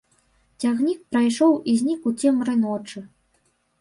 Цягнік 0.63 1.03
прайшоў 1.11 1.53
і 1.73 1.75
знік 1.81 2.01
у 2.13 2.17
цемры 2.25 2.59
ночы. 2.67 2.99